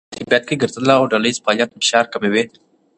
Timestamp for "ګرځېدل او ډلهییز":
0.61-1.37